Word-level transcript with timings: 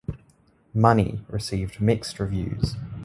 "Money" 0.73 1.23
received 1.27 1.79
mixed 1.79 2.19
reviews. 2.19 2.75